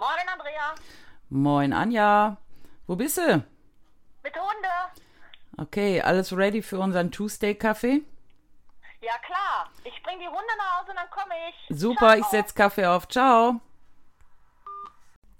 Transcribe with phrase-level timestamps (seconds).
[0.00, 0.74] Moin, Andrea.
[1.28, 2.38] Moin, Anja.
[2.86, 3.44] Wo bist du?
[4.22, 5.02] Mit Hunde.
[5.58, 8.00] Okay, alles ready für unseren Tuesday-Kaffee?
[9.02, 9.68] Ja, klar.
[9.84, 11.78] Ich bring die Hunde nach Hause und dann komme ich.
[11.78, 12.18] Super, Ciao.
[12.18, 13.08] ich setz Kaffee auf.
[13.08, 13.60] Ciao.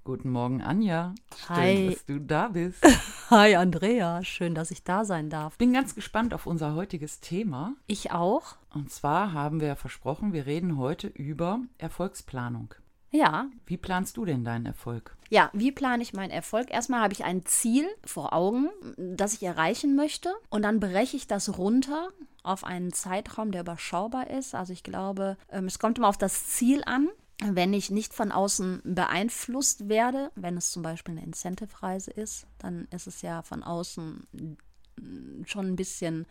[0.04, 1.14] Guten Morgen, Anja.
[1.46, 1.90] Schön, Hi.
[1.94, 2.84] dass du da bist.
[3.30, 5.56] Hi Andrea, schön, dass ich da sein darf.
[5.56, 7.72] Bin ganz gespannt auf unser heutiges Thema.
[7.86, 8.56] Ich auch.
[8.74, 12.74] Und zwar haben wir ja versprochen, wir reden heute über Erfolgsplanung.
[13.10, 13.50] Ja.
[13.66, 15.16] Wie planst du denn deinen Erfolg?
[15.30, 16.72] Ja, wie plane ich meinen Erfolg?
[16.72, 20.32] Erstmal habe ich ein Ziel vor Augen, das ich erreichen möchte.
[20.48, 22.08] Und dann breche ich das runter
[22.42, 24.54] auf einen Zeitraum, der überschaubar ist.
[24.54, 27.08] Also ich glaube, ähm, es kommt immer auf das Ziel an.
[27.42, 32.86] Wenn ich nicht von außen beeinflusst werde, wenn es zum Beispiel eine Incentive-Reise ist, dann
[32.90, 36.26] ist es ja von außen mm, schon ein bisschen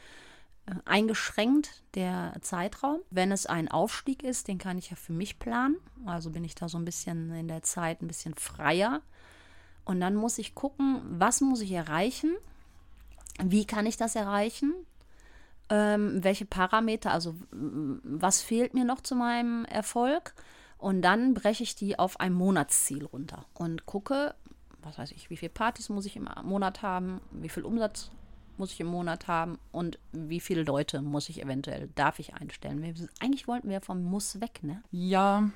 [0.85, 2.99] eingeschränkt, der Zeitraum.
[3.09, 5.77] Wenn es ein Aufstieg ist, den kann ich ja für mich planen.
[6.05, 9.01] Also bin ich da so ein bisschen in der Zeit ein bisschen freier.
[9.85, 12.35] Und dann muss ich gucken, was muss ich erreichen?
[13.43, 14.73] Wie kann ich das erreichen?
[15.69, 20.33] Ähm, welche Parameter, also was fehlt mir noch zu meinem Erfolg?
[20.77, 24.33] Und dann breche ich die auf ein Monatsziel runter und gucke,
[24.81, 28.11] was weiß ich, wie viele Partys muss ich im Monat haben, wie viel Umsatz
[28.59, 32.81] muss ich im Monat haben und wie viele Leute muss ich eventuell, darf ich einstellen.
[32.81, 34.83] Wir, eigentlich wollten wir vom Muss weg, ne?
[34.91, 35.49] Ja,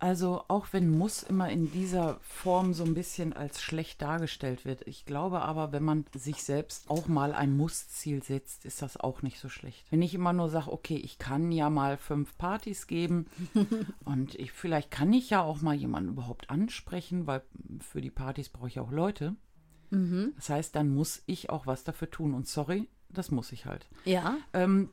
[0.00, 4.86] also auch wenn Muss immer in dieser Form so ein bisschen als schlecht dargestellt wird.
[4.88, 9.20] Ich glaube aber, wenn man sich selbst auch mal ein Muss-Ziel setzt, ist das auch
[9.20, 9.84] nicht so schlecht.
[9.90, 13.26] Wenn ich immer nur sage, okay, ich kann ja mal fünf Partys geben
[14.06, 17.42] und ich, vielleicht kann ich ja auch mal jemanden überhaupt ansprechen, weil
[17.80, 19.36] für die Partys brauche ich auch Leute.
[20.36, 22.32] Das heißt, dann muss ich auch was dafür tun.
[22.34, 23.88] Und sorry, das muss ich halt.
[24.04, 24.36] Ja.
[24.52, 24.90] Ähm,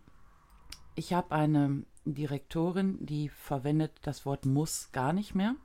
[0.96, 5.56] ich habe eine Direktorin, die verwendet das Wort muss gar nicht mehr,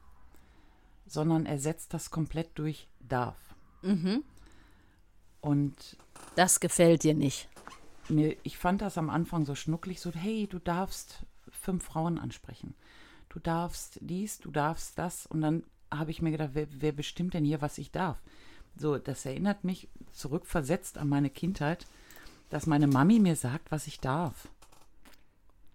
[1.07, 3.37] sondern ersetzt das komplett durch darf.
[5.41, 5.97] Und
[6.37, 7.49] Das gefällt dir nicht.
[8.09, 12.75] mir, ich fand das am Anfang so schnucklig, so, hey, du darfst fünf Frauen ansprechen.
[13.29, 15.27] Du darfst dies, du darfst das.
[15.27, 18.19] Und dann habe ich mir gedacht, wer, wer bestimmt denn hier, was ich darf?
[18.77, 21.87] So, das erinnert mich zurückversetzt an meine Kindheit,
[22.51, 24.49] dass meine Mami mir sagt, was ich darf.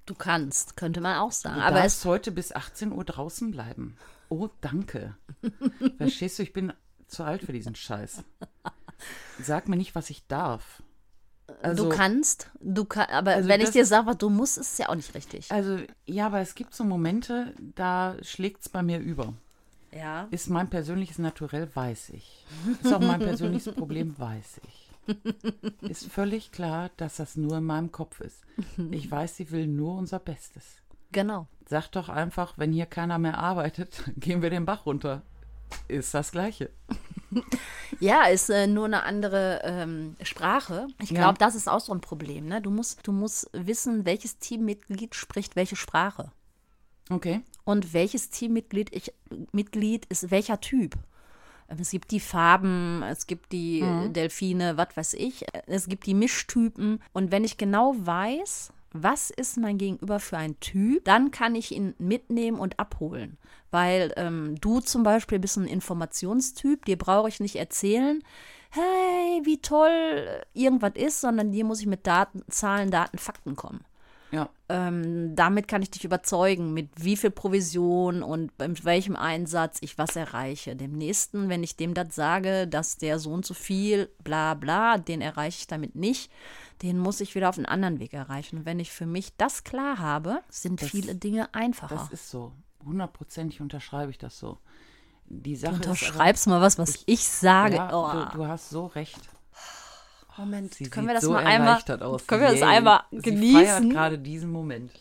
[0.06, 1.56] Du kannst, könnte man auch sagen.
[1.58, 3.98] Du Aber darfst es, heute bis 18 Uhr draußen bleiben.
[4.30, 5.16] Oh, danke.
[5.98, 6.74] Verstehst du, ich bin
[7.08, 8.24] zu alt für diesen Scheiß.
[9.42, 10.82] Sag mir nicht, was ich darf.
[11.62, 14.58] Also, du kannst, du kann, aber also wenn ich das- dir sage, was du musst,
[14.58, 15.52] ist es ja auch nicht richtig.
[15.52, 19.34] Also, ja, aber es gibt so Momente, da schlägt es bei mir über.
[19.98, 20.28] Ja.
[20.32, 22.46] Ist mein persönliches Naturell, weiß ich.
[22.84, 25.90] Ist auch mein persönliches Problem, weiß ich.
[25.90, 28.42] Ist völlig klar, dass das nur in meinem Kopf ist.
[28.92, 30.82] Ich weiß, sie will nur unser Bestes.
[31.14, 31.48] Genau.
[31.70, 35.22] Sag doch einfach, wenn hier keiner mehr arbeitet, gehen wir den Bach runter.
[35.88, 36.70] Ist das Gleiche.
[38.00, 40.88] Ja, ist äh, nur eine andere ähm, Sprache.
[41.02, 41.20] Ich Ja.
[41.22, 42.46] glaube, das ist auch so ein Problem.
[42.48, 42.62] Ne?
[42.62, 46.32] Du, musst, du musst wissen, welches Teammitglied spricht welche Sprache.
[47.10, 47.42] Okay.
[47.64, 49.14] Und welches Teammitglied ich,
[49.52, 50.96] Mitglied ist welcher Typ.
[51.70, 55.46] Ähm, Es gibt die Farben, es gibt die äh, Delfine, was weiß ich.
[55.66, 57.02] Es gibt die Mischtypen.
[57.14, 61.72] Und wenn ich genau weiß, was ist mein Gegenüber für ein Typ, dann kann ich
[61.72, 63.38] ihn mitnehmen und abholen.
[63.70, 68.24] Weil ähm, du zum Beispiel bist ein Informationstyp, dir brauche ich nicht erzählen,
[68.70, 73.82] hey, wie toll irgendwas ist, sondern dir muss ich mit Daten, Zahlen, Daten, Fakten kommen
[74.32, 74.50] Ja.
[74.68, 79.98] ähm, damit kann ich dich überzeugen, mit wie viel Provision und mit welchem Einsatz ich
[79.98, 80.76] was erreiche.
[80.76, 84.98] Dem nächsten, wenn ich dem das sage, dass der so und so viel, bla bla,
[84.98, 86.30] den erreiche ich damit nicht,
[86.82, 88.58] den muss ich wieder auf einen anderen Weg erreichen.
[88.58, 91.96] Und wenn ich für mich das klar habe, sind viele Dinge einfacher.
[91.96, 92.52] Das ist so.
[92.86, 94.60] Hundertprozentig unterschreibe ich das so.
[95.30, 97.76] Die du Sache unterschreibst mal was, was ich sage.
[97.76, 99.20] ist aber, ja, oh, du, du hast so recht.
[100.38, 102.28] Moment, Sie können wir das so mal einmal, aus.
[102.28, 103.90] können wir das einmal Sie feiert genießen?
[103.90, 104.92] gerade diesen Moment.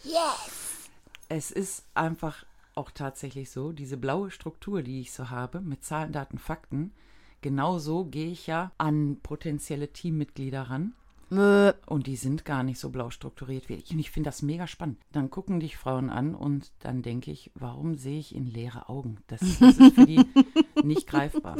[1.28, 6.12] Es ist einfach auch tatsächlich so, diese blaue Struktur, die ich so habe, mit Zahlen,
[6.12, 6.92] Daten, Fakten,
[7.40, 10.92] genauso gehe ich ja an potenzielle Teammitglieder ran.
[11.28, 13.90] Mö, Und die sind gar nicht so blau strukturiert wie ich.
[13.90, 14.98] Und ich finde das mega spannend.
[15.10, 19.18] Dann gucken dich Frauen an und dann denke ich, warum sehe ich in leere Augen?
[19.26, 20.24] Das, das ist für die
[20.84, 21.56] nicht greifbar.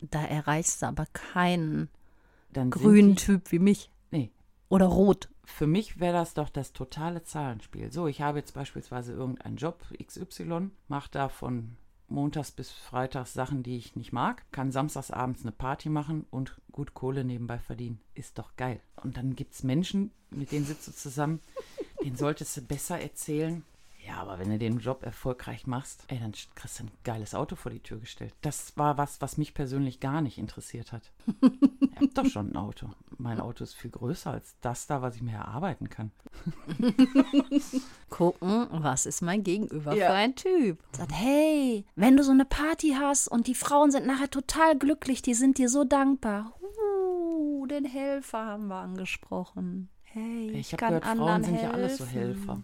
[0.00, 1.90] da erreichst du aber keinen
[2.52, 3.90] Dann grünen Typ wie mich.
[4.10, 4.30] Nee,
[4.68, 5.28] Oder rot.
[5.44, 7.92] für mich wäre das doch das totale Zahlenspiel.
[7.92, 11.76] So, ich habe jetzt beispielsweise irgendeinen Job XY, mache da von
[12.08, 16.60] montags bis freitags Sachen, die ich nicht mag, kann samstags abends eine Party machen und
[16.72, 18.00] gut Kohle nebenbei verdienen.
[18.14, 18.80] Ist doch geil.
[18.96, 21.40] Und dann gibt es Menschen, mit denen sitzt du zusammen,
[22.02, 23.62] denen solltest du besser erzählen,
[24.06, 27.54] Ja, aber wenn du den Job erfolgreich machst, ey, dann kriegst du ein geiles Auto
[27.54, 28.34] vor die Tür gestellt.
[28.40, 31.12] Das war was, was mich persönlich gar nicht interessiert hat.
[31.42, 32.88] ich hab doch schon ein Auto.
[33.18, 36.10] Mein Auto ist viel größer als das da, was ich mir erarbeiten kann.
[38.08, 40.06] Gucken, was ist mein Gegenüber Ja.
[40.08, 40.78] für ein Typ.
[40.92, 45.22] Sagt, hey, wenn du so eine Party hast und die Frauen sind nachher total glücklich,
[45.22, 46.54] die sind dir so dankbar.
[46.62, 49.88] Uh, den Helfer haben wir angesprochen.
[50.02, 51.68] Hey, ich, Ich habe kann gehört, anderen Frauen sind helfen.
[51.68, 52.62] ja alles so Helfer.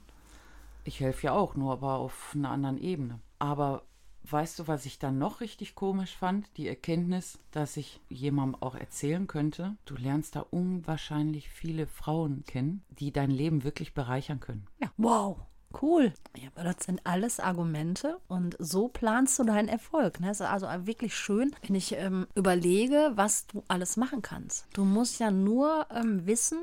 [0.86, 3.18] Ich helfe ja auch, nur aber auf einer anderen Ebene.
[3.40, 3.82] Aber
[4.22, 6.46] weißt du, was ich dann noch richtig komisch fand?
[6.56, 12.84] Die Erkenntnis, dass ich jemandem auch erzählen könnte, du lernst da unwahrscheinlich viele Frauen kennen,
[12.88, 14.68] die dein Leben wirklich bereichern können.
[14.80, 15.36] Ja, wow.
[15.82, 16.12] Cool.
[16.36, 20.20] Ja, aber das sind alles Argumente und so planst du deinen Erfolg.
[20.20, 20.30] Ne?
[20.30, 24.66] Es ist also wirklich schön, wenn ich ähm, überlege, was du alles machen kannst.
[24.72, 26.58] Du musst ja nur ähm, wissen,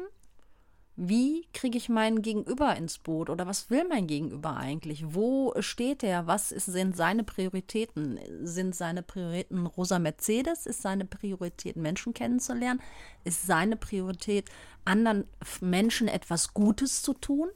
[0.95, 5.04] wie kriege ich meinen Gegenüber ins Boot oder was will mein Gegenüber eigentlich?
[5.16, 6.28] Wo steht er?
[6.28, 8.19] Was ist, sind seine Prioritäten?
[8.44, 10.68] Sind seine Prioritäten Rosa Mercedes?
[10.68, 12.80] Ist seine Priorität, Menschen kennenzulernen?
[13.24, 14.50] Ist seine Priorität,
[14.86, 15.25] anderen
[15.62, 17.50] Menschen etwas Gutes zu tun?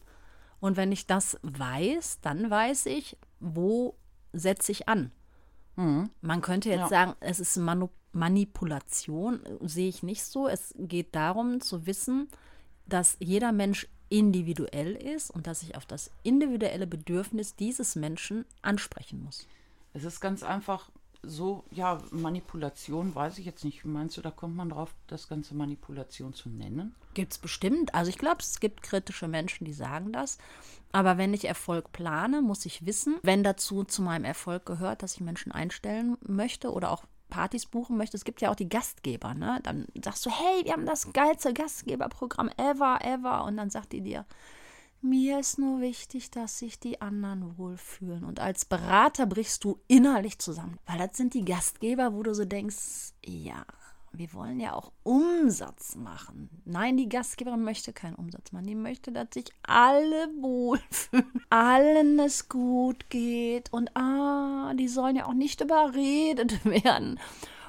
[0.59, 3.95] Und wenn ich das weiß, dann weiß ich, wo
[4.33, 5.11] setze ich an.
[5.75, 6.87] Man könnte jetzt Ja.
[6.87, 10.47] sagen, es ist Manu Manipulation, sehe ich nicht so.
[10.47, 12.29] Es geht darum zu wissen,
[12.87, 19.23] dass jeder Mensch individuell ist und dass ich auf das individuelle Bedürfnis dieses Menschen ansprechen
[19.23, 19.47] muss.
[19.93, 20.89] Es ist ganz einfach
[21.23, 23.83] so, ja, Manipulation, weiß ich jetzt nicht.
[23.85, 26.95] Meinst du, da kommt man drauf, das Ganze Manipulation zu nennen?
[27.13, 27.93] Gibt es bestimmt.
[27.95, 30.37] Also ich glaube, es gibt kritische Menschen, die sagen das.
[30.91, 35.15] Aber wenn ich Erfolg plane, muss ich wissen, wenn dazu zu meinem Erfolg gehört, dass
[35.15, 38.17] ich Menschen einstellen möchte oder auch Partys buchen möchte.
[38.17, 39.59] Es gibt ja auch die Gastgeber, ne?
[39.63, 43.43] Dann sagst du, hey, wir haben das geilste Gastgeberprogramm ever, ever.
[43.45, 44.25] Und dann sagt die dir,
[45.01, 48.23] mir ist nur wichtig, dass sich die anderen wohlfühlen.
[48.23, 50.79] Und als Berater brichst du innerlich zusammen.
[50.85, 53.65] Weil das sind die Gastgeber, wo du so denkst, ja,
[54.17, 56.49] wir wollen ja auch Umsatz machen.
[56.65, 58.65] Nein, die Gastgeberin möchte keinen Umsatz machen.
[58.65, 65.25] Die möchte, dass sich alle wohlfühlen, allen es gut geht und ah, die sollen ja
[65.25, 67.19] auch nicht überredet werden.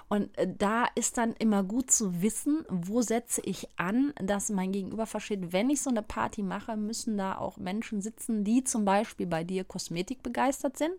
[0.09, 4.73] Und äh, da ist dann immer gut zu wissen, wo setze ich an, dass mein
[4.73, 8.85] Gegenüber versteht, wenn ich so eine Party mache, müssen da auch Menschen sitzen, die zum
[8.85, 10.95] Beispiel bei dir Kosmetik begeistert sind.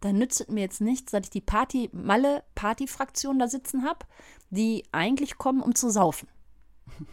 [0.00, 4.06] Dann nützt es mir jetzt nichts, dass ich die Party, Malle Partyfraktion da sitzen habe,
[4.50, 6.28] die eigentlich kommen, um zu saufen.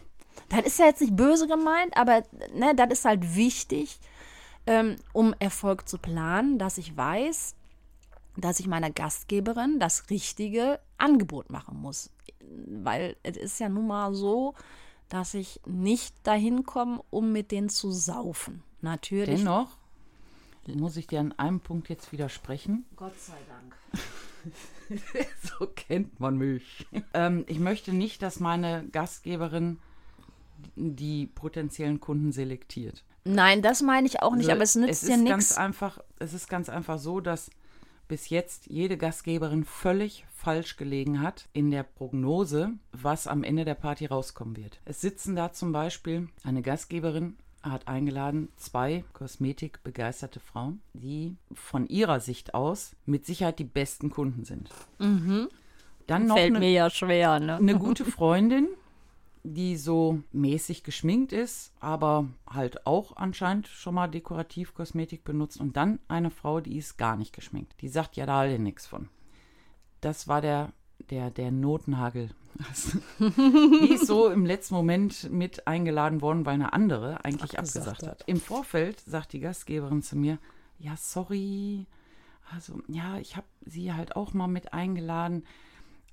[0.50, 2.22] Das ist ja jetzt nicht böse gemeint, aber
[2.54, 3.98] ne, das ist halt wichtig,
[4.66, 7.56] ähm, um Erfolg zu planen, dass ich weiß,
[8.36, 12.10] dass ich meiner Gastgeberin das richtige Angebot machen muss.
[12.66, 14.54] Weil es ist ja nun mal so,
[15.08, 18.62] dass ich nicht dahin komme, um mit denen zu saufen.
[18.80, 19.40] Natürlich.
[19.40, 19.76] Dennoch
[20.74, 22.84] muss ich dir an einem Punkt jetzt widersprechen.
[22.96, 23.76] Gott sei Dank.
[25.58, 26.86] so kennt man mich.
[27.14, 29.78] ähm, ich möchte nicht, dass meine Gastgeberin
[30.74, 33.04] die potenziellen Kunden selektiert.
[33.24, 35.28] Nein, das meine ich auch nicht, Also, aber es nützt es ist nichts.
[35.28, 37.50] ganz einfach, es ist ganz einfach so, dass
[38.08, 43.74] bis jetzt jede Gastgeberin völlig falsch gelegen hat in der Prognose, was am Ende der
[43.74, 44.80] Party rauskommen wird.
[44.84, 52.20] Es sitzen da zum Beispiel eine Gastgeberin hat eingeladen zwei kosmetikbegeisterte Frauen, die von ihrer
[52.20, 54.70] Sicht aus mit Sicherheit die besten Kunden sind.
[56.06, 57.56] Dann noch Fällt eine, mir ja schwer, ne?
[57.56, 58.68] eine gute Freundin,
[59.54, 65.60] die so mäßig geschminkt ist, aber halt auch anscheinend schon mal dekorativ Kosmetik benutzt.
[65.60, 67.74] Und dann eine Frau, die ist gar nicht geschminkt.
[67.80, 69.08] Die sagt ja da alle nichts von.
[70.00, 70.72] Das war der,
[71.10, 72.30] der, der Notenhagel.
[73.18, 78.02] die ist so im letzten Moment mit eingeladen worden, weil eine andere eigentlich Abgesagt abgesagt
[78.02, 78.20] hat.
[78.20, 78.28] hat.
[78.28, 80.38] Im Vorfeld sagt die Gastgeberin zu mir,
[80.78, 81.86] ja, sorry,
[82.50, 85.44] also ja, ich habe sie halt auch mal mit eingeladen.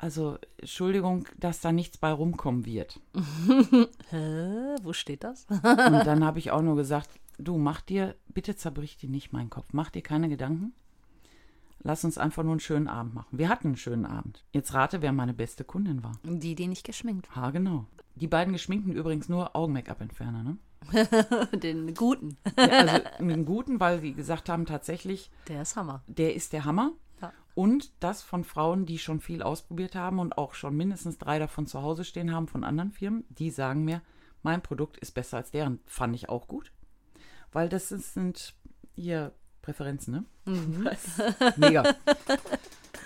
[0.03, 2.99] Also, Entschuldigung, dass da nichts bei rumkommen wird.
[4.09, 4.75] Hä?
[4.83, 5.45] Wo steht das?
[5.49, 9.49] Und dann habe ich auch nur gesagt, du mach dir, bitte zerbrich dir nicht meinen
[9.49, 10.73] Kopf, mach dir keine Gedanken.
[11.83, 13.29] Lass uns einfach nur einen schönen Abend machen.
[13.37, 14.43] Wir hatten einen schönen Abend.
[14.51, 16.11] Jetzt rate, wer meine beste Kundin war.
[16.25, 17.85] Die, die nicht geschminkt Ha, genau.
[18.15, 20.57] Die beiden geschminkten übrigens nur Augen-Make-up-Entferner, ne?
[20.91, 21.45] war.
[21.59, 22.35] Den guten.
[22.57, 26.03] Ja, also einen guten, weil sie gesagt haben, tatsächlich, Der ist Hammer.
[26.07, 26.91] der ist der Hammer.
[27.55, 31.67] Und das von Frauen, die schon viel ausprobiert haben und auch schon mindestens drei davon
[31.67, 34.01] zu Hause stehen haben von anderen Firmen, die sagen mir,
[34.41, 35.79] mein Produkt ist besser als deren.
[35.85, 36.71] Fand ich auch gut.
[37.51, 38.55] Weil das ist, sind
[38.95, 40.25] hier Präferenzen, ne?
[41.57, 41.95] Mega.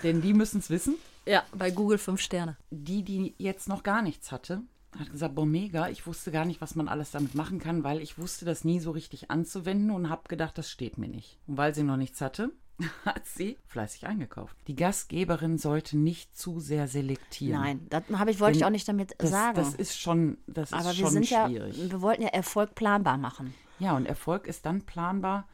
[0.02, 0.96] Denn die müssen es wissen.
[1.26, 2.56] Ja, bei Google fünf Sterne.
[2.70, 4.62] Die, die jetzt noch gar nichts hatte,
[4.98, 5.88] Hat gesagt, boah, mega.
[5.88, 8.80] Ich wusste gar nicht, was man alles damit machen kann, weil ich wusste das nie
[8.80, 11.38] so richtig anzuwenden und habe gedacht, das steht mir nicht.
[11.46, 12.50] Und weil sie noch nichts hatte,
[13.04, 14.56] hat sie fleißig eingekauft.
[14.66, 17.60] Die Gastgeberin sollte nicht zu sehr selektieren.
[17.60, 19.56] Nein, das habe ich, wollte ich Denn auch nicht damit Das, sagen.
[19.56, 21.90] das ist schon, das ist Aber wir schon sind ja, schwierig.
[21.90, 23.54] wir wollten ja Erfolg planbar machen.
[23.78, 25.46] Ja, und Erfolg ist dann planbar,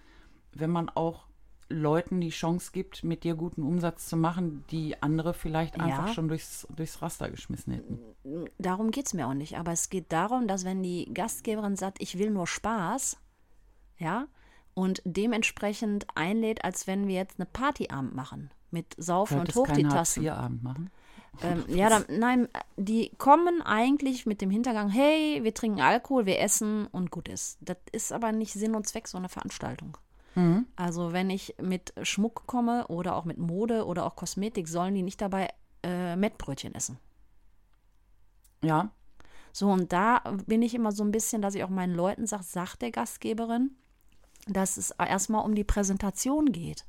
[0.53, 1.27] wenn man auch
[1.71, 6.13] Leuten die Chance gibt, mit dir guten Umsatz zu machen, die andere vielleicht einfach Ja.
[6.13, 7.99] schon durchs, durchs Raster geschmissen hätten.
[8.59, 9.57] Darum geht es mir auch nicht.
[9.59, 13.17] Aber es geht darum, dass wenn die Gastgeberin sagt, ich will nur Spaß,
[13.99, 14.27] ja,
[14.75, 18.51] und dementsprechend einlädt, als wenn wir jetzt eine Partyabend machen.
[18.71, 20.27] Mit Saufen und Solltest hoch die Tassen.
[20.27, 20.91] Hartz-IV-Abend machen.
[21.43, 26.41] Ähm, ja, dann, nein, die kommen eigentlich mit dem Hintergang, hey, wir trinken Alkohol, wir
[26.41, 27.59] essen und gut ist.
[27.61, 29.97] Das ist aber nicht Sinn und Zweck so einer Veranstaltung.
[30.75, 35.03] Also wenn ich mit Schmuck komme oder auch mit Mode oder auch Kosmetik, sollen die
[35.03, 35.49] nicht dabei
[35.85, 36.99] äh, Mettbrötchen essen.
[38.63, 38.91] Ja,
[39.53, 42.43] So, und da bin ich immer so ein bisschen, dass ich auch meinen Leuten sage,
[42.43, 43.77] sagt der Gastgeberin,
[44.49, 46.85] dass es erstmal um die Präsentation geht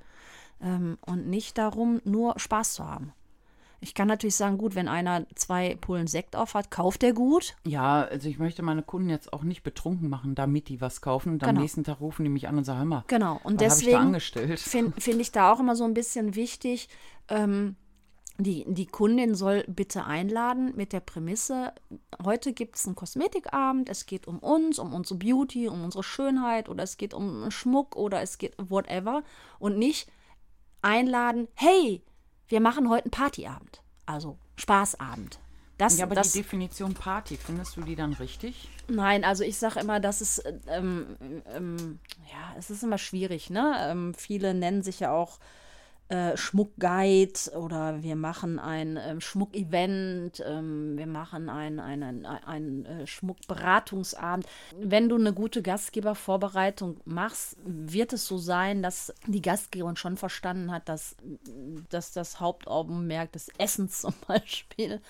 [0.61, 3.13] ähm, und nicht darum, nur Spaß zu haben.
[3.81, 7.55] Ich kann natürlich sagen, gut, wenn einer zwei Pullen Sekt auf hat, kauft er gut.
[7.65, 11.33] ja, also ich möchte meine Kunden jetzt auch nicht betrunken machen, damit die was kaufen.
[11.33, 11.61] Und am Genau.
[11.61, 13.39] nächsten Tag rufen die mich an und sagen, hör mal, Genau.
[13.43, 14.59] Und was habe ich da deswegen angestellt?
[14.59, 16.89] finde find ich da auch immer so ein bisschen wichtig,
[17.27, 17.75] ähm,
[18.37, 21.73] die, die Kundin soll bitte einladen mit der Prämisse,
[22.23, 26.67] heute gibt es einen Kosmetikabend, es geht um uns, um unsere Beauty, um unsere Schönheit
[26.67, 29.23] oder es geht um Schmuck oder es geht whatever
[29.59, 30.09] und nicht
[30.81, 32.03] einladen, hey,
[32.47, 35.39] wir machen heute einen Partyabend, also Spaßabend.
[35.77, 38.69] Das, Ja, aber das, die Definition Party, findest du die dann richtig?
[38.87, 41.17] Nein, also ich sage immer, dass es, ähm,
[41.53, 41.99] ähm,
[42.31, 43.75] ja, es ist immer schwierig, ne?
[43.81, 45.37] Ähm, viele nennen sich ja auch
[46.07, 52.85] äh, Schmuckguide oder wir machen ein ähm, Schmuckevent, ähm, wir machen ein, ein, ein, ein
[52.85, 54.45] äh, Schmuckberatungsabend.
[54.79, 60.71] Wenn du eine gute Gastgebervorbereitung machst, wird es so sein, dass die Gastgeberin schon verstanden
[60.71, 61.15] hat, dass,
[61.89, 65.01] dass das Hauptaugenmerk des Essens zum Beispiel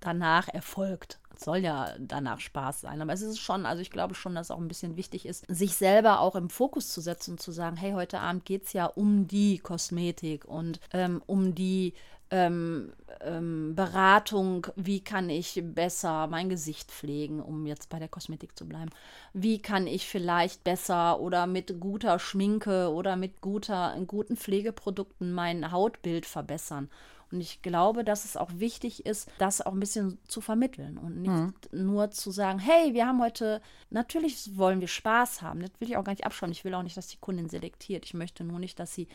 [0.00, 1.18] danach erfolgt.
[1.44, 3.00] Soll ja danach Spaß sein.
[3.00, 5.74] Aber es ist schon, also ich glaube schon, dass auch ein bisschen wichtig ist, sich
[5.74, 8.86] selber auch im Fokus zu setzen und zu sagen, hey, heute Abend geht es ja
[8.86, 11.94] um die Kosmetik und ähm, um die
[12.32, 18.56] ähm, ähm, Beratung, wie kann ich besser mein Gesicht pflegen, um jetzt bei der Kosmetik
[18.56, 18.90] zu bleiben.
[19.34, 25.70] Wie kann ich vielleicht besser oder mit guter Schminke oder mit guter, guten Pflegeprodukten mein
[25.70, 26.88] Hautbild verbessern.
[27.30, 31.22] Und ich glaube, dass es auch wichtig ist, das auch ein bisschen zu vermitteln und
[31.22, 35.60] nicht nur zu sagen, hey, wir haben heute, natürlich wollen wir Spaß haben.
[35.60, 36.50] Das will ich auch gar nicht abschauen.
[36.50, 38.04] Ich will auch nicht, dass die Kundin selektiert.
[38.04, 39.08] Ich möchte nur nicht, dass sie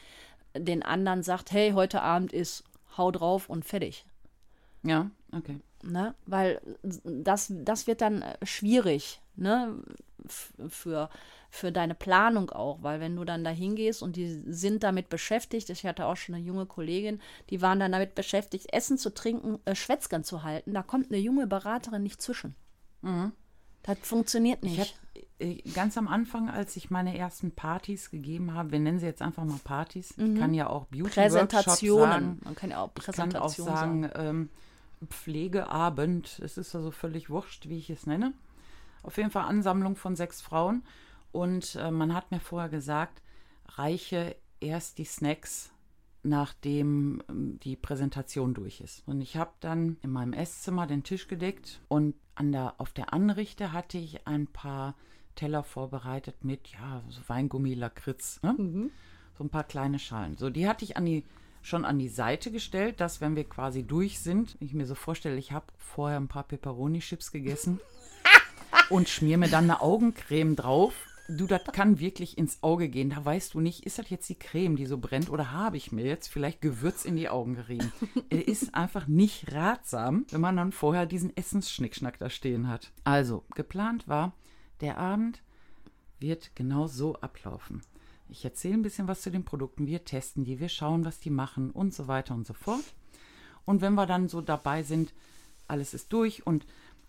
[0.56, 2.64] den anderen sagt, hey, heute Abend ist
[2.98, 4.06] hau drauf und fertig.
[4.84, 5.60] Ja, okay.
[5.84, 6.16] Ne?
[6.26, 6.62] Weil
[7.04, 9.76] das, das wird dann äh, schwierig, ne?
[10.26, 11.10] F- Für,
[11.50, 15.70] für deine Planung auch, weil wenn du dann da hingehst und die sind damit beschäftigt,
[15.70, 19.60] ich hatte auch schon eine junge Kollegin, die waren dann damit beschäftigt, Essen zu trinken,
[19.66, 22.56] äh, Schwätzgern zu halten, da kommt eine junge Beraterin nicht zwischen.
[23.84, 24.98] Das funktioniert Ich nicht.
[25.16, 25.27] habe
[25.74, 29.44] ganz am Anfang, als ich meine ersten Partys gegeben habe, wir nennen sie jetzt einfach
[29.46, 31.04] mal Partys, ich kann ja auch Mhm.
[31.04, 32.10] Präsentationen.
[32.12, 32.40] sagen.
[32.44, 34.50] Man kann ja auch Ich kann auch Präsentationen sagen, ähm,
[35.10, 38.34] Pflegeabend, es ist also völlig wurscht, wie ich es nenne.
[39.04, 40.84] Auf jeden Fall Ansammlung von sechs Frauen.
[41.32, 43.22] Und äh, man hat mir vorher gesagt,
[43.76, 45.72] reiche erst die Snacks,
[46.24, 49.04] nachdem ähm, die Präsentation durch ist.
[49.06, 53.14] Und ich habe dann in meinem Esszimmer den Tisch gedeckt und an der, auf der
[53.14, 54.96] Anrichte hatte ich ein paar
[55.38, 58.42] Teller vorbereitet mit, ja, so Weingummi, Lakritz.
[58.44, 58.90] Ne?
[59.38, 60.38] so ein paar kleine Schalen.
[60.38, 61.24] So, die hatte ich an die,
[61.62, 65.38] schon an die Seite gestellt, dass wenn wir quasi durch sind, ich mir so vorstelle,
[65.38, 67.80] ich habe vorher ein paar Peperoni-Chips gegessen
[68.90, 70.94] und schmier mir dann eine Augencreme drauf.
[71.30, 73.10] Du, das kann wirklich ins Auge gehen.
[73.10, 75.92] Da weißt du nicht, ist das jetzt die Creme, die so brennt, oder habe ich
[75.92, 77.92] mir jetzt vielleicht Gewürz in die Augen gerieben?
[78.30, 82.94] Es ist einfach nicht ratsam, wenn man dann vorher diesen Essensschnickschnack da stehen hat.
[83.04, 84.32] Also, geplant war,
[84.82, 85.42] der Abend
[86.20, 87.82] wird genau so ablaufen.
[88.30, 91.30] Ich erzähle ein bisschen was zu den Produkten, wir testen die, wir schauen, was die
[91.30, 92.84] machen und so weiter und so fort.
[93.66, 95.14] Und wenn wir dann so dabei sind,
[95.68, 96.66] alles ist durch und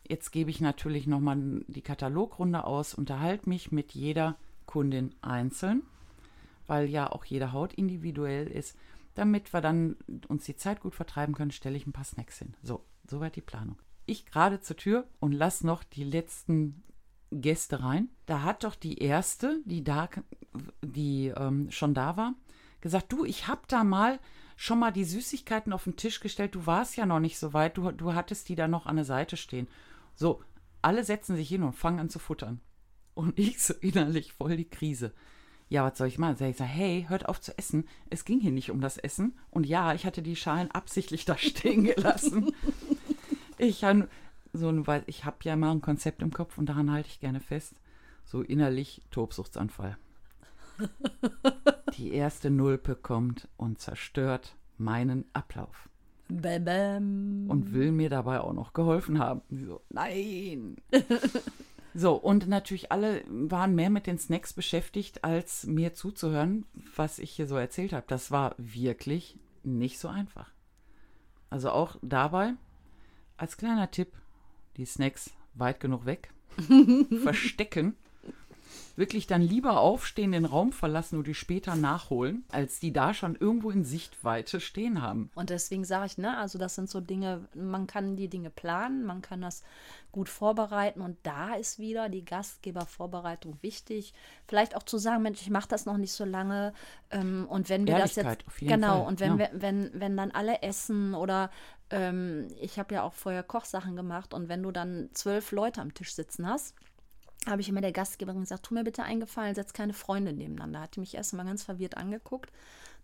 [0.09, 5.83] jetzt gebe ich natürlich nochmal die Katalogrunde aus, unterhalte mich mit jeder Kundin einzeln,
[6.67, 8.77] weil ja auch jede Haut individuell ist.
[9.15, 9.97] Damit wir dann
[10.29, 12.55] uns die Zeit gut vertreiben können, stelle ich ein paar Snacks hin.
[12.63, 13.77] So, soweit die Planung.
[14.07, 16.83] Ich gerade zur Tür und lass noch die letzten
[17.31, 18.09] Gäste rein.
[18.27, 20.09] Da hat doch die erste, die da,
[20.83, 22.35] die ähm, schon da war,
[22.81, 24.19] gesagt, du, ich hab da mal
[24.57, 26.55] schon mal die Süßigkeiten auf den Tisch gestellt.
[26.55, 27.77] Du warst ja noch nicht so weit.
[27.77, 29.69] Du, du hattest die da noch an der Seite stehen.
[30.15, 30.43] So,
[30.83, 32.61] alle setzen sich hin und fangen an zu futtern.
[33.15, 35.13] Und ich so innerlich voll die Krise.
[35.69, 36.37] Ja, was soll ich machen?
[36.37, 37.87] Sag ich so, hey, hört auf zu essen.
[38.11, 39.37] Es ging hier nicht um das Essen.
[39.51, 42.53] Und ja, ich hatte die Schalen absichtlich da stehen gelassen.
[43.59, 44.09] ich habe
[44.53, 47.21] so ein, weil ich habe ja mal ein Konzept im Kopf und daran halte ich
[47.21, 47.75] gerne fest.
[48.25, 49.97] So innerlich Tobsuchtsanfall.
[51.97, 55.89] Die erste Nulpe kommt und zerstört meinen Ablauf.
[56.29, 57.47] Bäm, bäm.
[57.49, 59.41] Und will mir dabei auch noch geholfen haben.
[59.51, 60.77] So, nein.
[61.95, 67.31] so, und natürlich alle waren mehr mit den Snacks beschäftigt, als mir zuzuhören, was ich
[67.31, 68.05] hier so erzählt habe.
[68.09, 70.53] Das war wirklich nicht so einfach.
[71.51, 72.53] Also auch dabei,
[73.39, 74.13] als kleiner Tipp,
[74.79, 76.31] die Snacks weit genug weg,
[77.23, 77.97] verstecken
[78.97, 83.37] wirklich dann lieber aufstehen, den Raum verlassen und die später nachholen, als die da schon
[83.37, 85.31] irgendwo in Sichtweite stehen haben.
[85.35, 89.05] Und deswegen sage ich, ne, also das sind so Dinge, man kann die Dinge planen,
[89.05, 89.63] man kann das
[90.11, 94.15] gut vorbereiten und da ist wieder die Gastgebervorbereitung wichtig.
[94.47, 96.73] Vielleicht auch zu sagen, Mensch, ich mache das noch nicht so lange
[97.11, 99.39] ähm, und wenn wir das jetzt auf jeden genau Fall, und wenn ja.
[99.39, 101.51] wir wenn wenn dann alle essen oder
[101.91, 105.95] ähm, ich habe ja auch vorher Kochsachen gemacht und wenn du dann zwölf Leute am
[105.95, 106.75] Tisch sitzen hast
[107.47, 110.81] habe ich immer der Gastgeberin gesagt, tu mir bitte einen Gefallen, setz keine Freunde nebeneinander.
[110.81, 112.51] Hat die mich erst mal ganz verwirrt angeguckt.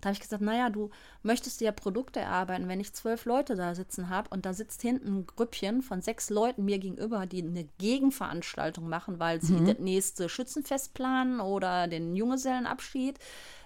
[0.00, 0.90] Da habe ich gesagt, naja, du
[1.22, 4.82] möchtest dir ja Produkte erarbeiten, wenn ich zwölf Leute da sitzen habe und da sitzt
[4.82, 9.78] hinten ein Grüppchen von sechs Leuten mir gegenüber, die eine Gegenveranstaltung machen, weil sie das
[9.78, 13.18] nächste Schützenfest planen oder den Junggesellenabschied,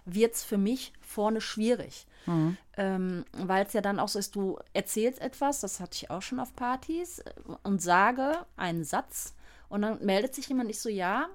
[0.04, 2.06] wird es für mich vorne schwierig.
[2.76, 6.22] Ähm, weil es ja dann auch so ist, du erzählst etwas, das hatte ich auch
[6.22, 7.32] schon auf Partys, äh,
[7.64, 9.34] und sage einen Satz
[9.68, 11.28] und dann meldet sich jemand, ich so, ja.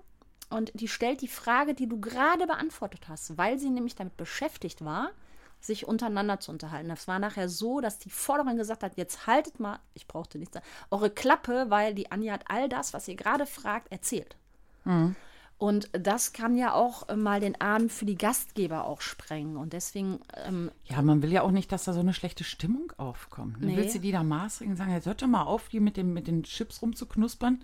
[0.49, 4.83] Und die stellt die Frage, die du gerade beantwortet hast, weil sie nämlich damit beschäftigt
[4.85, 5.11] war,
[5.59, 6.89] sich untereinander zu unterhalten.
[6.89, 10.57] Das war nachher so, dass die Vorderin gesagt hat, jetzt haltet mal, ich brauchte nichts,
[10.91, 14.35] eure Klappe, weil die Anja hat all das, was ihr gerade fragt, erzählt.
[15.57, 19.55] Und das kann ja auch äh, mal den Abend für die Gastgeber auch sprengen.
[19.55, 22.91] Und deswegen ähm, Ja, man will ja auch nicht, dass da so eine schlechte Stimmung
[22.97, 23.61] aufkommt.
[23.61, 23.67] Ne?
[23.67, 23.77] Nee.
[23.77, 26.13] Willst du die da maßregeln und sagen, jetzt hört doch mal auf, die mit, dem,
[26.13, 27.63] mit den Chips rumzuknuspern?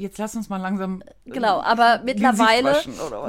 [0.00, 1.02] Jetzt lass uns mal langsam.
[1.02, 2.74] äh, Genau, aber mittlerweile,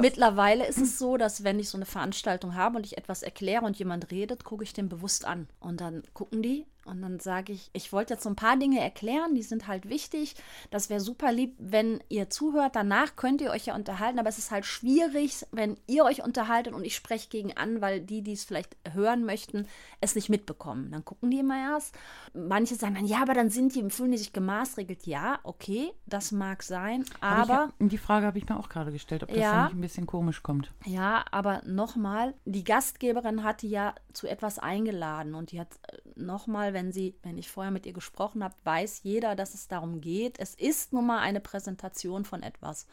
[0.00, 3.64] mittlerweile ist es so, dass wenn ich so eine Veranstaltung habe und ich etwas erkläre
[3.64, 5.48] und jemand redet, gucke ich den bewusst an.
[5.60, 8.80] Und dann gucken die und dann sage ich, ich wollte jetzt so ein paar Dinge
[8.80, 10.34] erklären, die sind halt wichtig.
[10.70, 12.76] Das wäre super lieb, wenn ihr zuhört.
[12.76, 16.74] Danach könnt ihr euch ja unterhalten, aber es ist halt schwierig, wenn ihr euch unterhaltet
[16.74, 19.66] und ich spreche gegen an, weil die, die es vielleicht hören möchten,
[20.00, 20.90] es nicht mitbekommen.
[20.90, 21.94] Dann gucken die immer erst.
[22.34, 25.06] Manche sagen dann, ja, aber dann sind die, fühlen die sich gemaßregelt.
[25.06, 27.70] Ja, okay, das mag sein, aber.
[27.78, 29.52] Ich, die Frage habe ich mir auch gerade gestellt, ob das Ja.
[29.52, 30.72] dann nicht ein bisschen komisch kommt.
[30.84, 35.68] Ja, aber nochmal, die Gastgeberin hat die ja zu etwas eingeladen und die hat
[36.16, 40.00] nochmal, wenn sie, wenn ich vorher mit ihr gesprochen habe, weiß jeder, dass es darum
[40.00, 40.38] geht.
[40.38, 42.86] Es ist nun mal eine Präsentation von etwas.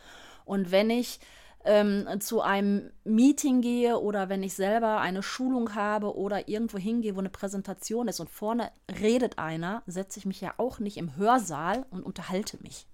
[0.45, 1.19] Und wenn ich
[1.65, 7.15] ähm, zu einem Meeting gehe oder wenn ich selber eine Schulung habe oder irgendwo hingehe,
[7.15, 11.15] wo eine Präsentation ist und vorne redet einer, setze ich mich ja auch nicht im
[11.17, 12.87] Hörsaal und unterhalte mich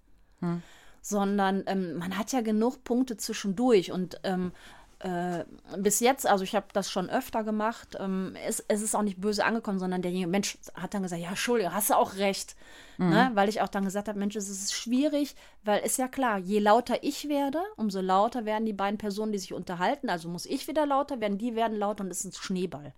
[1.02, 4.52] sondern ähm, man hat ja genug Punkte zwischendurch und ähm,
[5.06, 5.46] äh,
[5.78, 9.22] bis jetzt, also ich habe das schon öfter gemacht, ähm, es, es ist auch nicht
[9.22, 12.56] böse angekommen, sondern derjenige Mensch hat dann gesagt, ja, Entschuldigung, hast du auch recht.
[12.98, 13.30] Ne?
[13.36, 16.58] Weil ich auch dann gesagt habe, Mensch, es ist schwierig, weil ist ja klar, je
[16.58, 20.68] lauter ich werde, umso lauter werden die beiden Personen, die sich unterhalten, also muss ich
[20.68, 22.94] wieder lauter werden, die werden lauter und es ist ein Schneeball.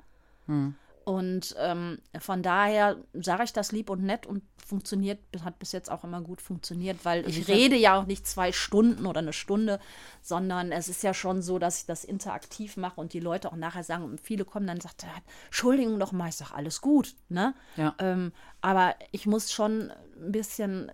[1.08, 5.90] Und ähm, von daher sage ich das lieb und nett und funktioniert, hat bis jetzt
[5.90, 9.32] auch immer gut funktioniert, weil ich ich rede ja auch nicht zwei Stunden oder eine
[9.32, 9.80] Stunde,
[10.22, 13.56] sondern es ist ja schon so, dass ich das interaktiv mache und die Leute auch
[13.56, 14.98] nachher sagen, und viele kommen dann und sagen,
[15.46, 17.56] Entschuldigung noch mal, ich sage, alles gut, ne?
[17.78, 17.96] Ja.
[18.00, 20.92] Ähm, aber ich muss schon ein bisschen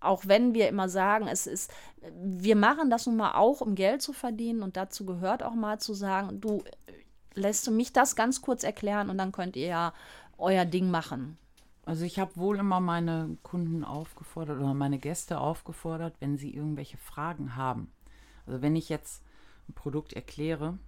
[0.00, 1.70] auch wenn wir immer sagen, es ist,
[2.20, 5.78] wir machen das nun mal auch, um Geld zu verdienen und dazu gehört auch mal
[5.78, 6.64] zu sagen, du
[7.34, 9.94] lässt du mich das ganz kurz erklären und dann könnt ihr ja
[10.38, 11.38] euer Ding machen.
[11.84, 16.96] Also ich habe wohl immer meine Kunden aufgefordert oder meine Gäste aufgefordert, wenn sie irgendwelche
[16.96, 17.90] Fragen haben.
[18.46, 19.22] Also wenn ich jetzt
[19.68, 20.78] ein Produkt erkläre,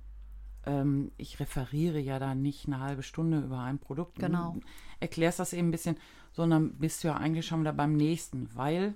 [0.67, 4.19] ähm, ich referiere ja da nicht eine halbe Stunde über ein Produkt.
[4.19, 4.57] Genau.
[5.01, 5.97] Erklärst das eben ein bisschen,
[6.33, 8.95] sondern bist du ja eigentlich schon wieder beim nächsten, weil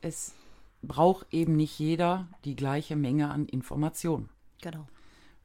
[0.00, 0.34] es
[0.82, 4.28] braucht eben nicht jeder die gleiche Menge an Informationen.
[4.62, 4.86] Genau.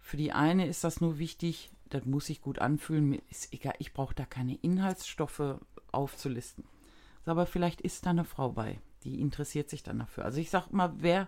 [0.04, 3.06] Für die eine ist das nur wichtig, das muss sich gut anfühlen.
[3.10, 5.56] Mir ist egal, ich brauche da keine Inhaltsstoffe
[5.92, 6.66] aufzulisten.
[7.26, 10.26] Aber vielleicht ist da eine Frau bei, die interessiert sich dann dafür.
[10.26, 11.28] Also ich sag mal, wer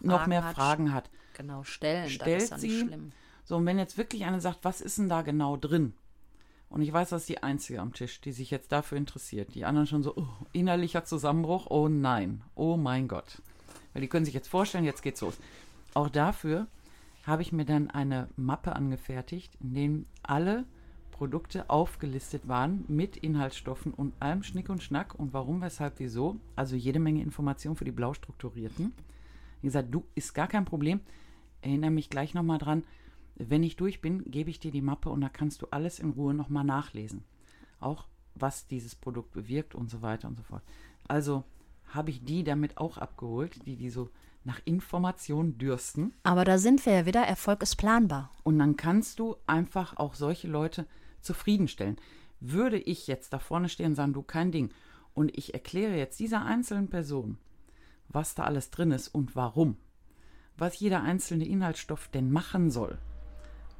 [0.00, 1.10] noch Fragen mehr hat, Fragen hat.
[1.34, 3.12] Genau, stellen, Stellt das ist sie- schlimm.
[3.44, 5.92] So, und wenn jetzt wirklich einer sagt, was ist denn da genau drin?
[6.70, 9.54] Und ich weiß, das ist die Einzige am Tisch, die sich jetzt dafür interessiert.
[9.54, 13.42] Die anderen schon so, oh, innerlicher Zusammenbruch, oh nein, oh mein Gott.
[13.92, 15.36] Weil die können sich jetzt vorstellen, jetzt geht's los.
[15.92, 16.66] Auch dafür
[17.26, 20.64] habe ich mir dann eine Mappe angefertigt, in denen alle
[21.10, 26.40] Produkte aufgelistet waren mit Inhaltsstoffen und allem Schnick und Schnack und warum, weshalb, wieso.
[26.56, 28.92] Also jede Menge Informationen für die blau strukturierten.
[29.60, 31.00] Wie gesagt, du ist gar kein Problem.
[31.62, 32.82] Erinnere mich gleich nochmal dran.
[33.36, 36.10] Wenn ich durch bin, gebe ich dir die Mappe und da kannst du alles in
[36.10, 37.24] Ruhe nochmal nachlesen.
[37.80, 40.62] Auch was dieses Produkt bewirkt und so weiter und so fort.
[41.06, 41.44] Also
[41.86, 44.10] habe ich die damit auch abgeholt, die die so
[44.44, 46.12] nach Informationen dürsten.
[46.22, 48.30] Aber da sind wir ja wieder, Erfolg ist planbar.
[48.42, 50.86] Und dann kannst du einfach auch solche Leute
[51.20, 51.96] zufriedenstellen.
[52.40, 54.70] Würde ich jetzt da vorne stehen und sagen, du kein Ding,
[55.14, 57.38] und ich erkläre jetzt dieser einzelnen Person,
[58.08, 59.76] was da alles drin ist und warum,
[60.56, 62.98] was jeder einzelne Inhaltsstoff denn machen soll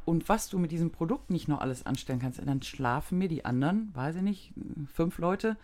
[0.05, 3.45] und was du mit diesem Produkt nicht noch alles anstellen kannst, dann schlafen mir die
[3.45, 4.55] anderen, weiß ich nicht,
[4.93, 5.57] fünf Leute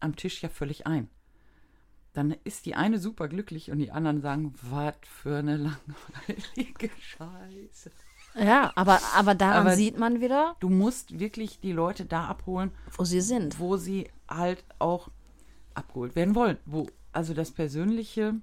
[0.00, 1.08] am Tisch ja völlig ein.
[2.14, 7.90] Dann ist die eine super glücklich und die anderen sagen, was für eine langweilige Scheiße.
[8.36, 12.72] Ja, aber, aber daran Aber sieht man wieder, Du musst wirklich die Leute da abholen,
[12.96, 13.60] wo sie sind.
[13.60, 15.08] wo sie halt auch
[15.74, 16.58] abgeholt werden wollen.
[16.66, 18.34] Wo also das Persönliche,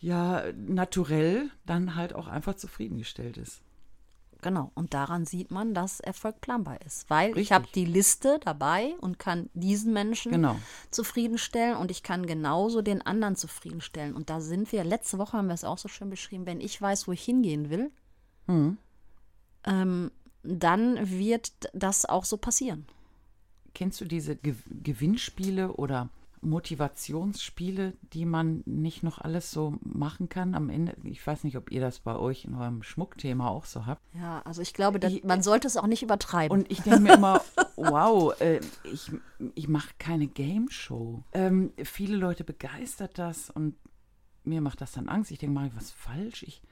[0.00, 3.62] ja, naturell dann halt auch einfach zufriedengestellt ist.
[4.42, 4.70] Genau.
[4.74, 7.08] Und daran sieht man, dass Erfolg planbar ist.
[7.08, 7.52] Weil ich Richtig.
[7.52, 10.56] habe die Liste dabei und kann diesen Menschen Genau.
[10.90, 14.14] zufriedenstellen und ich kann genauso den anderen zufriedenstellen.
[14.14, 16.80] Und da sind wir, letzte Woche haben wir es auch so schön beschrieben, wenn ich
[16.82, 17.90] weiß, wo ich hingehen will,
[18.48, 18.78] Mhm.
[19.64, 20.10] ähm,
[20.42, 22.86] dann wird das auch so passieren.
[23.74, 26.08] Kennst du diese Ge Gewinnspiele oder
[26.42, 30.94] Motivationsspiele, die man nicht noch alles so machen kann am Ende?
[31.04, 34.02] Ich weiß nicht, ob ihr das bei euch in eurem Schmuckthema auch so habt.
[34.14, 36.56] Ja, also ich glaube, Ich- man sollte es auch nicht übertreiben.
[36.56, 37.40] Und ich denke mir immer,
[37.76, 39.10] wow, äh, ich,
[39.54, 41.22] ich mache keine Game Show.
[41.32, 43.74] Ähm, viele Leute begeistert das und
[44.44, 45.30] mir macht das dann Angst.
[45.30, 46.42] Ich denke, ich was falsch?
[46.42, 46.62] Ich,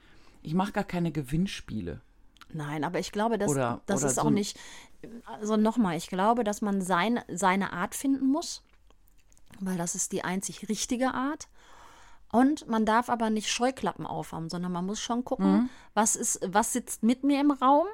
[0.43, 2.01] ich mache gar keine Gewinnspiele.
[2.53, 4.59] Nein, aber ich glaube, dass, Oder- das oder ist so auch nicht.
[5.25, 8.63] Also nochmal, ich glaube, dass man sein, seine Art finden muss,
[9.61, 11.49] weil das ist die einzig richtige Art.
[12.33, 15.71] Und man darf aber nicht Scheuklappen aufhaben, sondern man muss schon gucken, Mhm.
[15.95, 17.87] was ist, was sitzt mit mir im Raum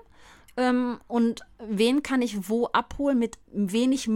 [0.59, 4.09] ähm, und wen kann ich wo abholen mit wenig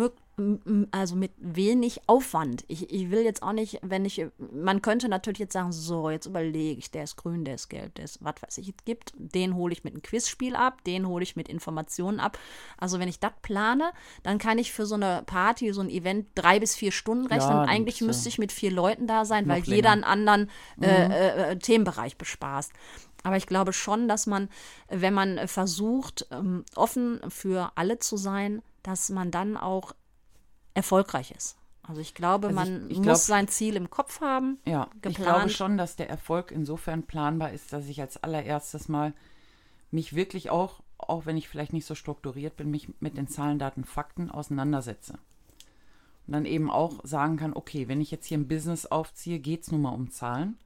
[0.90, 2.64] also mit wenig Aufwand.
[2.68, 6.26] Ich, ich will jetzt auch nicht, wenn ich, man könnte natürlich jetzt sagen, so, jetzt
[6.26, 9.12] überlege ich, der ist grün, der ist gelb, der ist, was weiß ich, es gibt,
[9.16, 12.38] den hole ich mit einem Quizspiel ab, den hole ich mit Informationen ab.
[12.78, 13.90] Also wenn ich das plane,
[14.22, 17.50] dann kann ich für so eine Party, so ein Event drei bis vier Stunden rechnen.
[17.50, 20.06] Ja, eigentlich müsste ich mit vier Leuten da sein, weil Noch jeder länger.
[20.06, 20.50] einen anderen
[20.80, 22.72] äh, äh, Themenbereich bespaßt.
[23.22, 24.48] Aber ich glaube schon, dass man,
[24.88, 29.92] wenn man äh, versucht, ähm, offen für alle zu sein, dass man dann auch
[30.80, 31.56] erfolgreich ist.
[31.82, 34.58] Also ich glaube, Also ich- man ich muss glaub- sein Ziel im Kopf haben.
[34.66, 35.16] Ja, ich Geplant.
[35.18, 39.12] glaube schon, dass der Erfolg insofern planbar ist, dass ich als allererstes mal
[39.90, 43.58] mich wirklich auch, auch wenn ich vielleicht nicht so strukturiert bin, mich mit den Zahlen,
[43.58, 45.14] Daten, Fakten auseinandersetze.
[46.26, 49.62] Und dann eben auch sagen kann, okay, wenn ich jetzt hier ein Business aufziehe, geht
[49.62, 50.58] es nun mal um Zahlen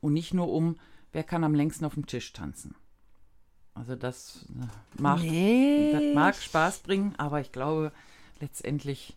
[0.00, 0.76] und nicht nur um,
[1.12, 2.74] wer kann am längsten auf dem Tisch tanzen.
[3.74, 5.90] Also das äh, macht, Nee.
[5.92, 7.92] das mag Spaß bringen, aber ich glaube,
[8.40, 9.16] letztendlich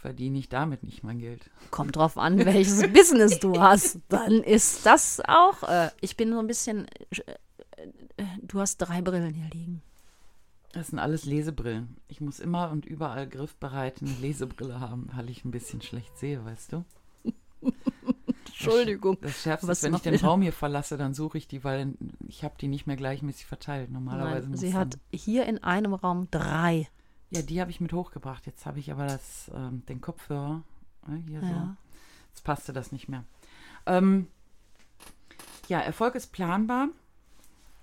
[0.00, 1.50] verdiene ich damit nicht mein Geld.
[1.70, 3.98] Kommt drauf an, welches Business du hast.
[4.08, 5.62] Dann ist das auch.
[5.62, 6.86] Äh, ich bin so ein bisschen.
[7.10, 7.32] Äh,
[8.16, 9.82] äh, du hast drei Brillen hier liegen.
[10.72, 11.96] Das sind alles Lesebrillen.
[12.08, 16.44] Ich muss immer und überall griffbereit eine Lesebrille haben, weil ich ein bisschen schlecht sehe,
[16.44, 16.84] weißt du?
[18.46, 19.18] Entschuldigung.
[19.20, 20.14] Das Schärfste Was ist, wenn ich den?
[20.16, 21.94] Raum hier verlasse, dann suche ich die, weil
[22.28, 23.90] ich habe die nicht mehr gleichmäßig verteilt.
[23.90, 26.88] Normalerweise Nein, muss sie hat hier in einem Raum drei.
[27.30, 28.46] Ja, die habe ich mit hochgebracht.
[28.46, 30.62] Jetzt habe ich aber das, ähm, den Kopfhörer
[31.06, 31.46] ne, hier so.
[31.46, 31.76] Ja.
[32.28, 33.24] Jetzt passte das nicht mehr.
[33.86, 34.26] Ähm,
[35.68, 36.88] ja, Erfolg ist planbar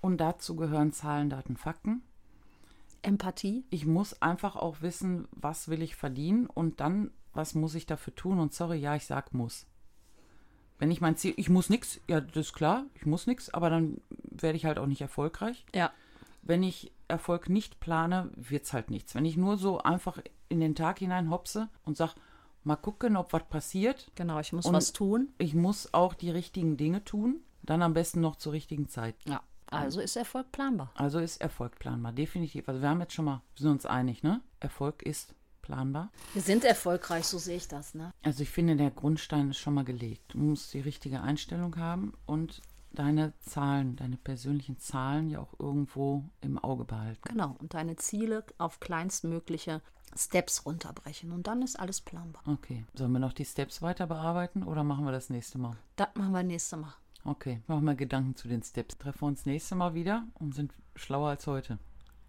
[0.02, 2.02] und dazu gehören Zahlen, Daten, Fakten.
[3.04, 3.64] Empathie.
[3.70, 8.14] ich muss einfach auch wissen, was will ich verdienen und dann, was muss ich dafür
[8.16, 8.40] tun?
[8.40, 9.66] Und sorry, ja, ich sag muss.
[10.80, 13.70] Wenn ich mein Ziel, ich muss nichts, ja, das ist klar, ich muss nichts, aber
[13.70, 15.66] dann werde ich halt auch nicht erfolgreich.
[15.74, 15.92] Ja.
[16.42, 19.16] Wenn ich Erfolg nicht plane, wird's halt nichts.
[19.16, 22.16] Wenn ich nur so einfach in den Tag hinein hopse und sag,
[22.64, 25.30] mal gucken, ob was passiert, Genau, ich muss Und- was tun.
[25.38, 29.16] ich muss auch die richtigen Dinge tun, dann am besten noch zur richtigen Zeit.
[29.26, 29.42] Ja.
[29.70, 30.92] Also ist Erfolg planbar.
[30.96, 32.70] Also ist Erfolg planbar, definitiv.
[32.70, 34.40] Also wir haben jetzt schon mal, wir sind uns einig, ne?
[34.62, 36.10] Erfolg ist planbar.
[36.34, 38.14] Wir sind erfolgreich, so sehe ich das, ne?
[38.24, 40.34] Also ich finde, der Grundstein ist schon mal gelegt.
[40.34, 42.62] Du musst die richtige Einstellung haben und
[42.98, 47.22] deine Zahlen, deine persönlichen Zahlen ja auch irgendwo im Auge behalten.
[47.24, 49.82] Genau, und deine Ziele auf kleinstmögliche
[50.16, 51.32] Steps runterbrechen.
[51.32, 52.42] Und dann ist alles planbar.
[52.48, 52.86] Okay.
[52.94, 55.78] Sollen wir noch die Steps weiter bearbeiten oder machen wir das nächste Mal?
[55.96, 56.94] Das machen wir nächstes Mal.
[57.24, 58.98] Okay, machen wir Gedanken zu den Steps.
[58.98, 61.78] Treffen wir uns nächste Mal wieder und sind schlauer als heute.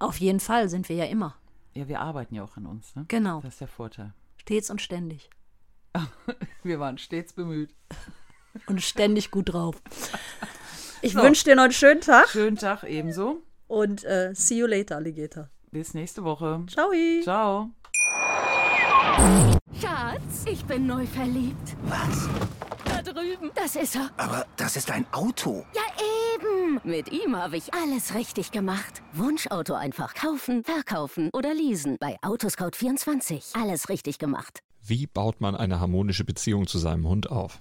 [0.01, 1.37] Auf jeden Fall sind wir ja immer.
[1.75, 3.05] Ja, wir arbeiten ja auch an uns, ne?
[3.09, 3.41] Genau.
[3.41, 4.13] Das ist der Vorteil.
[4.39, 5.31] Stets und ständig.
[6.63, 7.75] Wir waren stets bemüht.
[8.67, 9.77] Und ständig gut drauf.
[11.03, 11.23] Ich So.
[11.23, 13.43] wünsche dir noch einen schönen Tag Schönen Tag ebenso.
[13.69, 15.49] und äh, see you later, Alligator.
[15.71, 16.65] Bis nächste Woche.
[16.69, 16.91] Ciao.
[17.23, 17.71] Ciao.
[19.81, 21.77] Schatz, ich bin neu verliebt.
[21.85, 22.29] Was?
[22.85, 23.51] Da drüben.
[23.55, 24.11] Das ist er.
[24.17, 25.65] Aber das ist ein Auto.
[25.75, 25.83] Ja,
[26.35, 26.81] eben.
[26.85, 29.03] Mit ihm habe ich alles richtig gemacht.
[29.13, 31.97] Wunschauto einfach kaufen, verkaufen oder leasen.
[32.01, 33.61] Bei Autoscout24.
[33.61, 34.61] Alles richtig gemacht.
[34.83, 37.61] Wie baut man eine harmonische Beziehung zu seinem Hund auf?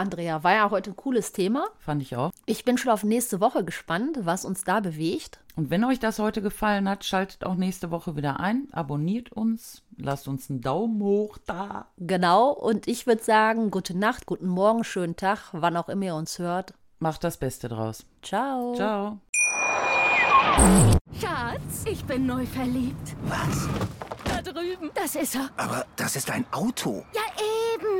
[0.00, 1.68] Andrea, war ja heute ein cooles Thema.
[1.78, 2.30] Fand ich auch.
[2.46, 5.40] Ich bin schon auf nächste Woche gespannt, was uns da bewegt.
[5.56, 9.82] Und wenn euch das heute gefallen hat, schaltet auch nächste Woche wieder ein, abonniert uns,
[9.98, 11.88] lasst uns einen Daumen hoch da.
[11.98, 16.14] Genau, und ich würde sagen, gute Nacht, guten Morgen, schönen Tag, wann auch immer ihr
[16.14, 16.72] uns hört.
[16.98, 18.06] Macht das Beste draus.
[18.22, 18.74] Ciao.
[18.74, 19.18] Ciao.
[21.20, 23.16] Schatz, ich bin neu verliebt.
[23.24, 23.68] Was?
[24.24, 24.90] Da drüben.
[24.94, 25.50] Das ist er.
[25.58, 27.04] Aber das ist ein Auto.
[27.12, 27.20] Ja,
[27.74, 27.99] eben.